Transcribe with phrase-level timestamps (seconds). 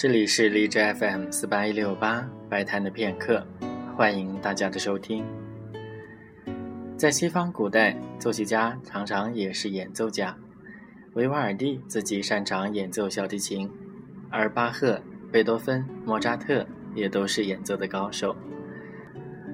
[0.00, 3.46] 这里是荔枝 FM 四八一六八白谈的片刻，
[3.94, 5.22] 欢迎大家的收听。
[6.96, 10.34] 在西方古代，作曲家常常也是演奏家。
[11.12, 13.70] 维瓦尔第自己擅长演奏小提琴，
[14.30, 18.34] 而巴赫、贝多芬、莫扎特也都是演奏的高手。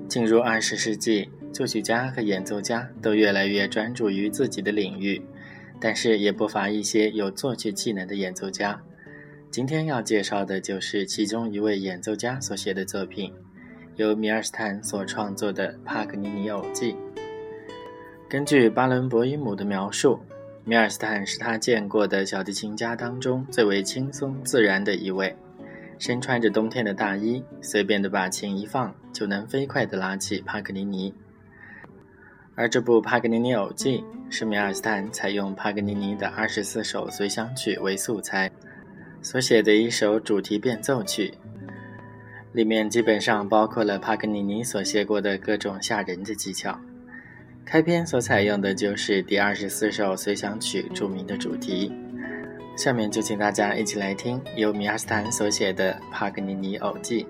[0.09, 5.21] 进入二十世纪，作曲家和演奏家都越来越专注于自己的领域，
[5.81, 8.81] 但是也不乏一些有作曲技能的演奏家。
[9.51, 13.33] 今天要介绍的就是其中一位演奏家所写的作品，
[13.95, 16.93] 由米尔斯坦所创作的《帕格尼尼偶记》。
[18.29, 20.21] 根据巴伦博伊姆的描述，
[20.65, 25.35] 米尔斯坦是他见过的小提琴家当中最为轻松自然的一位，
[25.99, 31.15] 身穿着冬天的大衣，随便的把琴一放，就能飞快地拉起帕格尼尼。
[32.57, 38.51] 而这部《帕格尼尼偶记》是米尔斯坦采用帕格尼尼的二十四首随想曲为素材。
[39.27, 41.35] 所写的一首主题变奏曲，
[42.53, 46.79] 里面基本上包括了帕格尼尼所写过的各种吓人的技巧。
[47.65, 51.93] 开篇所采用的就是第二十四首随想曲著名的主题。
[52.77, 57.25] 下面就请大家一起来听由米亚斯坦所写的《帕格尼尼偶记》。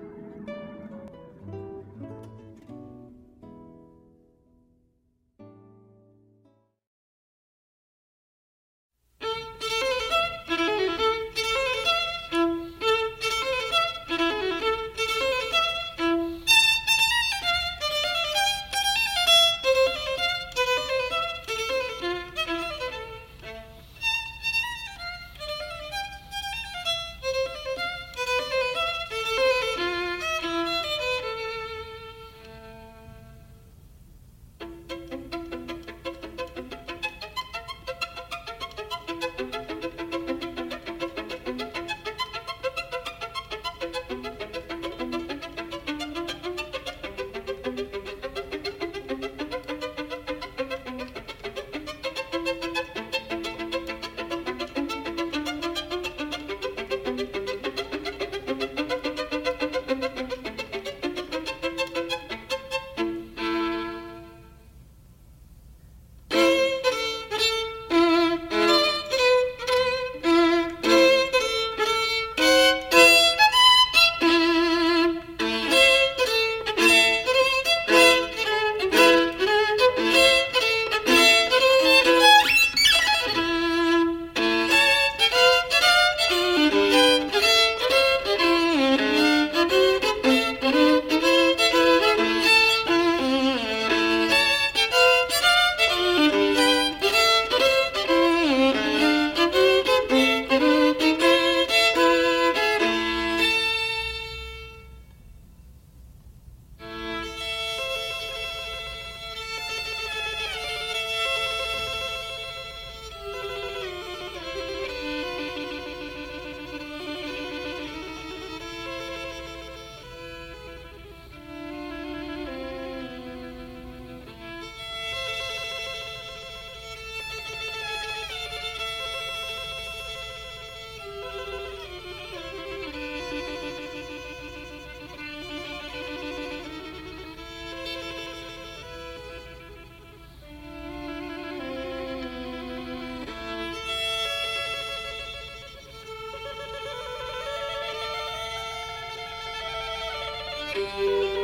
[150.77, 151.36] Bye.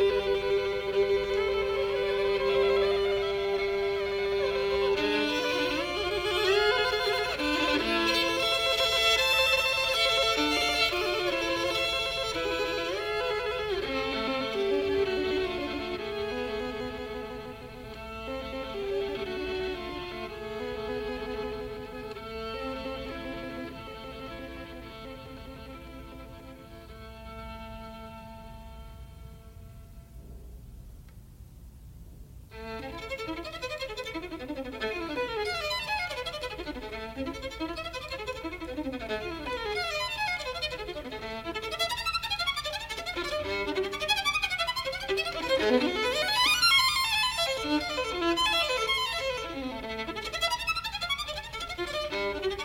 [52.43, 52.59] thank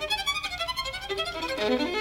[1.92, 1.97] you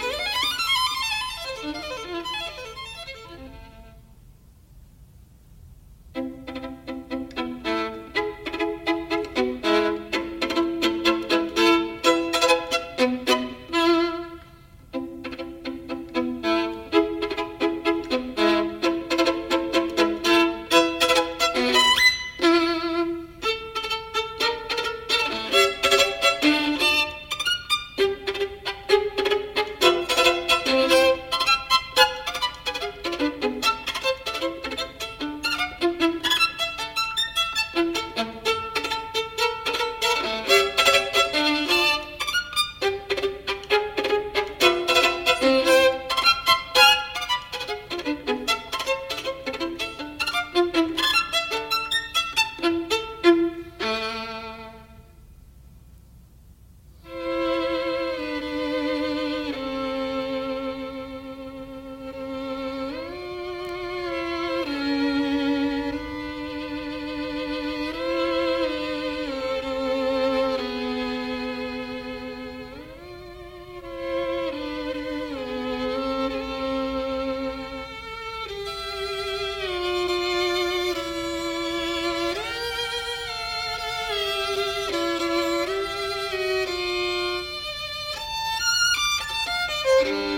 [90.03, 90.36] Bye.